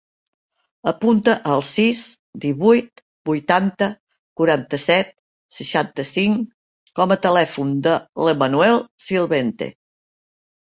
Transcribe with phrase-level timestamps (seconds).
[0.91, 1.99] Apunta el sis,
[2.45, 3.89] divuit, vuitanta,
[4.41, 5.11] quaranta-set,
[5.59, 6.49] seixanta-cinc
[7.01, 9.69] com a telèfon de l'Emanuel Silvente.